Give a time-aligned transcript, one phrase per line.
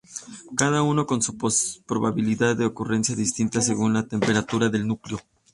[0.55, 1.53] Cada una con una
[1.85, 5.19] probabilidad de ocurrencia distinta según la temperatura del núcleo.